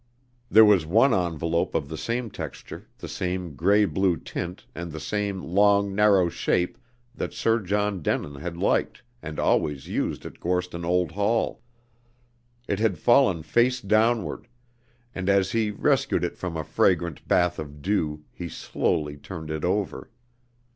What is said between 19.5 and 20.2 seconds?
it over.